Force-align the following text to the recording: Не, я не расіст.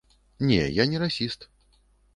Не, 0.51 0.57
я 0.81 0.87
не 0.95 1.05
расіст. 1.07 1.49